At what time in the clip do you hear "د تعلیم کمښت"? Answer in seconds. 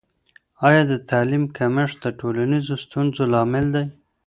0.91-1.97